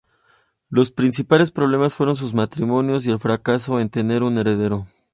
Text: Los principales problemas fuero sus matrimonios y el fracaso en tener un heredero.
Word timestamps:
Los 0.67 0.89
principales 0.91 1.51
problemas 1.51 1.93
fuero 1.95 2.15
sus 2.15 2.33
matrimonios 2.33 3.05
y 3.05 3.11
el 3.11 3.19
fracaso 3.19 3.79
en 3.79 3.91
tener 3.91 4.23
un 4.23 4.39
heredero. 4.39 4.87